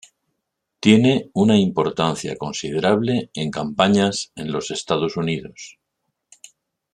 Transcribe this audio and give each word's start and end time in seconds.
Tiene 0.79 1.29
una 1.35 1.59
importancia 1.59 2.35
considerable 2.35 3.29
en 3.35 3.51
campañas 3.51 4.31
en 4.35 4.51
los 4.51 4.71
Estados 4.71 5.15
Unidos. 5.15 5.77